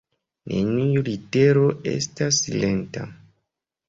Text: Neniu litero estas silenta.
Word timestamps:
Neniu 0.51 1.03
litero 1.09 1.65
estas 1.91 2.39
silenta. 2.47 3.05